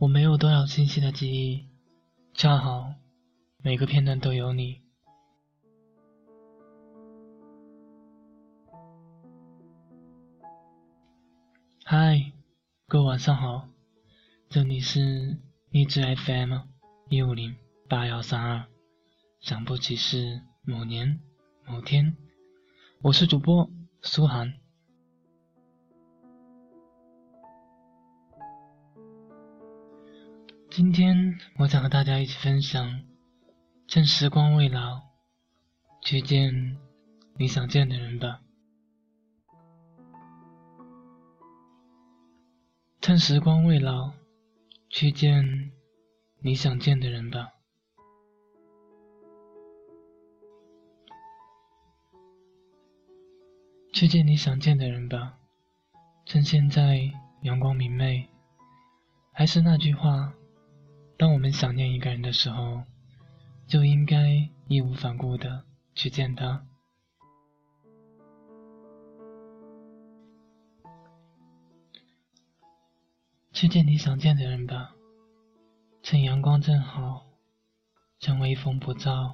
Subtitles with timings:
[0.00, 1.66] 我没有多少清晰的记忆，
[2.32, 2.94] 恰好
[3.56, 4.80] 每个片段都有你。
[11.84, 12.32] 嗨，
[12.86, 13.68] 各位晚上好，
[14.48, 15.40] 这里是
[15.70, 16.58] 荔枝 FM
[17.08, 17.56] 一五零
[17.88, 18.66] 八幺三二，
[19.40, 21.18] 想不起是某年
[21.66, 22.16] 某天，
[23.02, 23.68] 我是主播
[24.00, 24.67] 苏涵。
[30.78, 33.02] 今天我想和大家一起分享：
[33.88, 35.02] 趁时光未老，
[36.00, 36.78] 去见
[37.34, 38.40] 你想见的人吧。
[43.00, 44.12] 趁时光未老，
[44.88, 45.72] 去见
[46.42, 47.54] 你想见的人吧。
[53.92, 55.40] 去见你想见的人吧。
[56.24, 57.00] 趁现在
[57.42, 58.28] 阳光明媚，
[59.32, 60.34] 还是那句话。
[61.18, 62.84] 当我们想念一个人的时候，
[63.66, 66.64] 就应该义无反顾的去见他，
[73.52, 74.94] 去见你想见的人吧。
[76.04, 77.26] 趁阳光正好，
[78.20, 79.32] 趁微风不燥，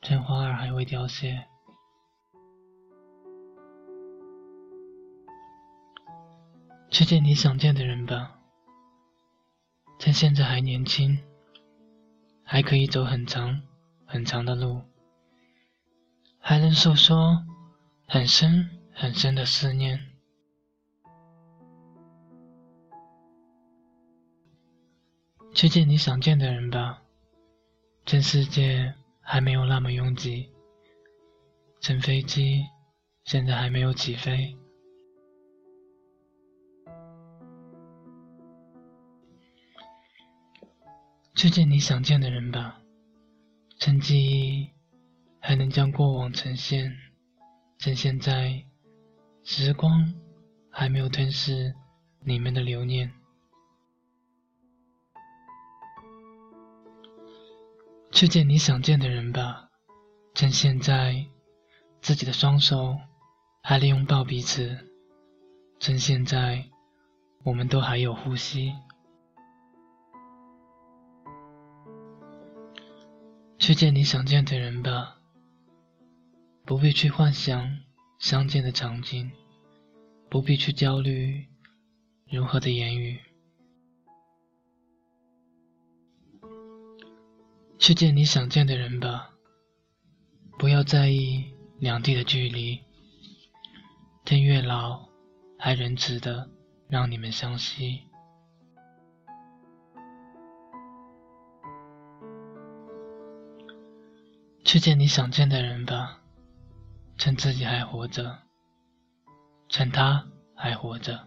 [0.00, 1.46] 趁花儿还未凋谢，
[6.90, 8.35] 去见你想见的人吧。
[9.98, 11.18] 趁现在还年轻，
[12.44, 13.62] 还可以走很长
[14.04, 14.82] 很长的路，
[16.38, 17.44] 还能诉说
[18.06, 20.12] 很深很深的思念。
[25.54, 27.02] 去见你想见的人吧，
[28.04, 30.50] 趁世界还没有那么拥挤，
[31.80, 32.66] 趁飞机
[33.24, 34.54] 现在还没有起飞。
[41.36, 42.80] 去见你想见的人吧，
[43.78, 44.70] 趁记忆
[45.38, 46.96] 还能将过往呈现，
[47.76, 48.64] 趁现在
[49.44, 50.14] 时光
[50.70, 51.74] 还没有吞噬
[52.24, 53.12] 你们的留念。
[58.10, 59.68] 去见你想见的人吧，
[60.32, 61.26] 趁现在
[62.00, 62.96] 自己的双手
[63.62, 64.74] 还能拥抱彼此，
[65.80, 66.64] 趁现在
[67.44, 68.72] 我们都还有呼吸。
[73.66, 75.16] 去见你想见的人吧，
[76.64, 77.80] 不必去幻想
[78.16, 79.28] 相见的场景，
[80.30, 81.48] 不必去焦虑
[82.30, 83.18] 如何的言语。
[87.76, 89.34] 去见你想见的人吧，
[90.60, 92.80] 不要在意两地的距离，
[94.24, 95.08] 天越老
[95.58, 96.48] 还仁慈的
[96.88, 98.05] 让你们相惜。
[104.76, 106.20] 去见你想见的人吧，
[107.16, 108.42] 趁自己还活着，
[109.70, 111.26] 趁他还活着。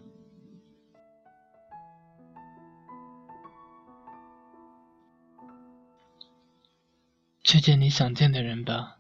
[7.44, 9.00] 去见你想见的人吧，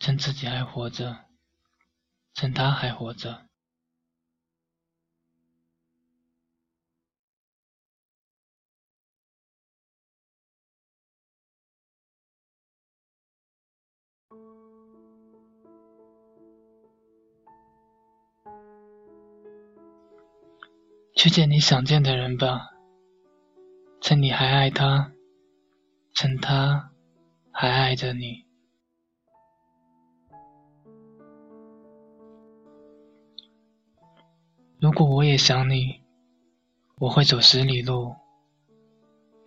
[0.00, 1.26] 趁自己还活着，
[2.34, 3.46] 趁他还活着。
[21.24, 22.68] 去见你想见的人吧，
[24.02, 25.10] 趁你还爱他，
[26.12, 26.90] 趁他
[27.50, 28.44] 还爱着你。
[34.78, 36.02] 如果我也想你，
[36.96, 38.14] 我会走十里路，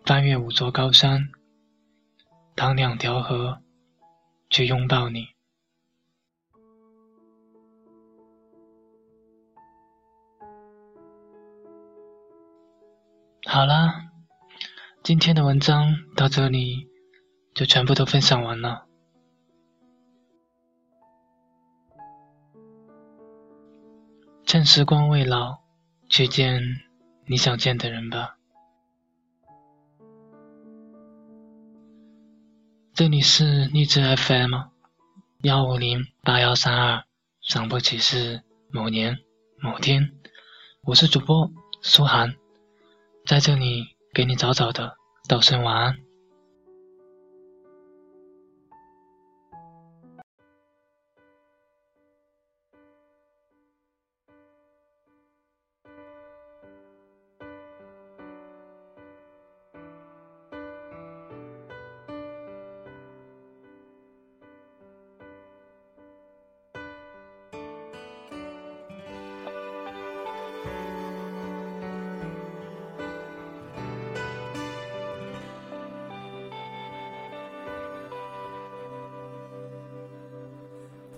[0.04, 1.30] 翻越五座高山，
[2.56, 3.62] 淌两条河，
[4.50, 5.37] 去拥抱你。
[13.50, 14.12] 好啦，
[15.04, 16.90] 今天的文章到这里
[17.56, 18.86] 就全部都分享完了。
[24.46, 25.60] 趁时光未老，
[26.10, 26.62] 去见
[27.26, 28.36] 你想见的人吧。
[32.94, 34.56] 这里是荔枝 FM
[35.44, 37.06] 幺五零八幺三二，
[37.40, 39.18] 想不起是某年
[39.62, 40.12] 某天，
[40.84, 41.50] 我是主播
[41.82, 42.36] 苏涵。
[43.28, 44.96] 在这里给你早早的
[45.28, 46.07] 道声晚安。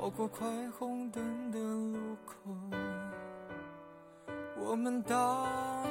[0.10, 2.34] 走过快红灯的路口，
[4.58, 5.16] 我们大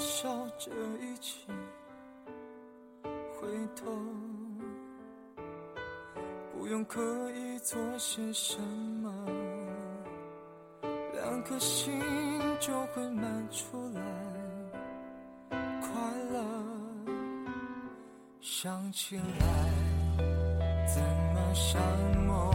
[0.00, 0.28] 笑
[0.58, 1.46] 着一起
[3.32, 3.86] 回头，
[6.52, 7.00] 不用刻
[7.30, 9.14] 意做些什么，
[11.12, 12.02] 两颗心
[12.58, 14.02] 就会满出来
[15.80, 15.90] 快
[16.32, 16.42] 乐。
[18.40, 19.24] 想起来，
[20.88, 21.00] 怎
[21.34, 21.80] 么像
[22.26, 22.47] 梦？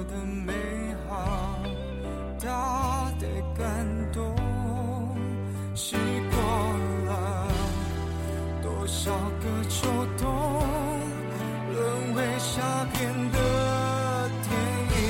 [0.00, 0.16] 小的
[0.46, 0.54] 美
[1.06, 1.58] 好，
[2.42, 4.34] 大的感动，
[5.74, 5.94] 洗
[6.30, 6.40] 过
[7.04, 7.46] 了
[8.62, 9.86] 多少个秋
[10.16, 10.26] 冬，
[11.74, 12.62] 沦为下
[12.94, 14.50] 片的电
[14.96, 15.02] 影，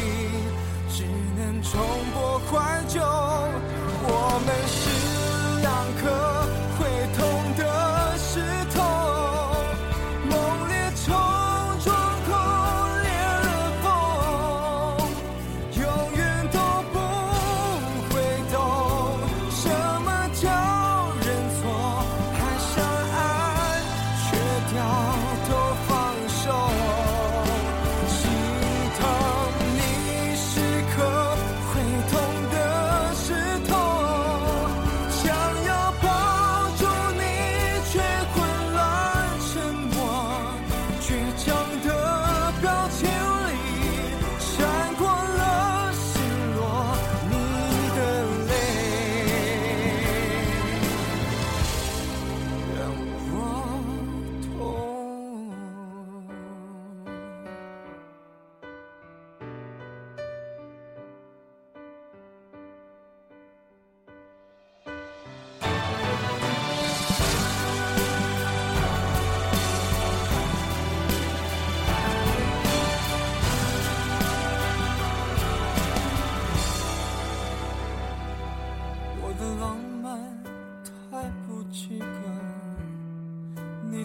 [0.88, 1.04] 只
[1.38, 1.80] 能重
[2.12, 3.00] 播怀旧。
[4.02, 4.48] 我们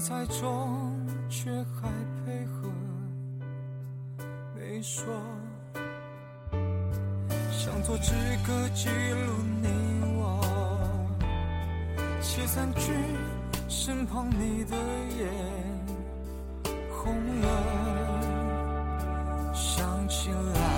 [0.08, 0.94] 猜中
[1.28, 1.90] 却还
[2.24, 2.70] 配合
[4.56, 5.04] 没说，
[7.52, 8.14] 想做纸
[8.46, 9.68] 歌记录你
[10.16, 10.40] 我。
[12.22, 12.94] 写三句，
[13.68, 14.78] 身旁你的
[15.18, 15.28] 眼
[16.92, 17.48] 红了。
[19.56, 20.75] 想起来，